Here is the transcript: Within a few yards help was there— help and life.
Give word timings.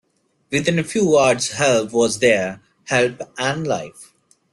Within 0.49 0.79
a 0.79 0.83
few 0.83 1.11
yards 1.15 1.51
help 1.51 1.91
was 1.93 2.17
there— 2.17 2.59
help 2.85 3.21
and 3.37 3.67
life. 3.67 4.13